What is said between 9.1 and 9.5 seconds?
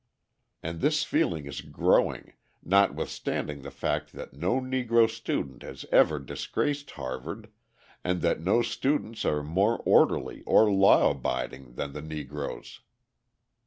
are